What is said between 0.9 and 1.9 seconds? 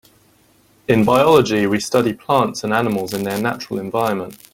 biology we